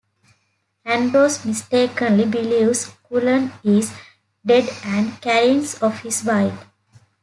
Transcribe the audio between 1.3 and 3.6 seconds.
mistakenly believes Cullen